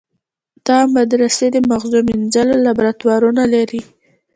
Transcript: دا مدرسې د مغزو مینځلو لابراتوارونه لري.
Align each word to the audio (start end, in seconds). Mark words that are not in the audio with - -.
دا 0.67 0.79
مدرسې 0.95 1.47
د 1.51 1.57
مغزو 1.69 1.99
مینځلو 2.07 2.55
لابراتوارونه 2.65 3.43
لري. 3.53 3.81